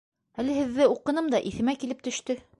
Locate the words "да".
1.37-1.43